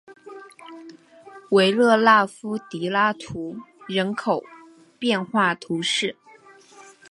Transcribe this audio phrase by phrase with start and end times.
[1.51, 3.55] 维勒纳夫迪拉图
[3.87, 4.43] 人口
[4.97, 6.15] 变化图示